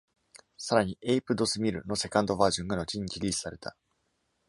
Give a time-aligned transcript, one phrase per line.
[0.57, 3.77] さらに、「Ape Dos Mil」のセカンドバージョンが後にリリースされた。